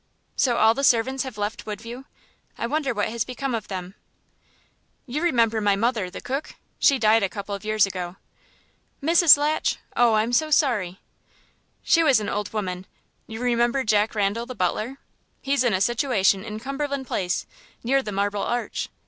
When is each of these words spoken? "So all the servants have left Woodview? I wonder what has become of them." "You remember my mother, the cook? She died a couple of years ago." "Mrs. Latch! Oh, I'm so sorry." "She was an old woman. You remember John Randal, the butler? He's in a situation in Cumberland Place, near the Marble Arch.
"So 0.35 0.57
all 0.57 0.73
the 0.73 0.83
servants 0.83 1.21
have 1.21 1.37
left 1.37 1.67
Woodview? 1.67 2.05
I 2.57 2.65
wonder 2.65 2.91
what 2.91 3.09
has 3.09 3.23
become 3.23 3.53
of 3.53 3.67
them." 3.67 3.93
"You 5.05 5.21
remember 5.21 5.61
my 5.61 5.75
mother, 5.75 6.09
the 6.09 6.21
cook? 6.21 6.55
She 6.79 6.97
died 6.97 7.21
a 7.21 7.29
couple 7.29 7.53
of 7.53 7.63
years 7.63 7.85
ago." 7.85 8.15
"Mrs. 9.03 9.37
Latch! 9.37 9.77
Oh, 9.95 10.15
I'm 10.15 10.33
so 10.33 10.49
sorry." 10.49 10.99
"She 11.83 12.01
was 12.01 12.19
an 12.19 12.29
old 12.29 12.51
woman. 12.51 12.87
You 13.27 13.41
remember 13.43 13.83
John 13.83 14.07
Randal, 14.15 14.47
the 14.47 14.55
butler? 14.55 14.97
He's 15.39 15.63
in 15.63 15.71
a 15.75 15.79
situation 15.79 16.43
in 16.43 16.59
Cumberland 16.59 17.05
Place, 17.05 17.45
near 17.83 18.01
the 18.01 18.11
Marble 18.11 18.41
Arch. 18.41 18.89